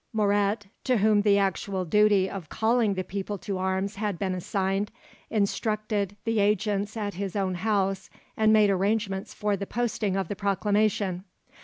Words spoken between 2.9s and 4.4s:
the people to arms had been